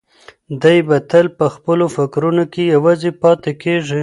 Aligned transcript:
دی 0.61 0.77
به 0.87 0.97
تل 1.09 1.27
په 1.37 1.45
خپلو 1.55 1.85
فکرونو 1.95 2.43
کې 2.53 2.63
یوازې 2.75 3.11
پاتې 3.21 3.51
کېږي. 3.63 3.99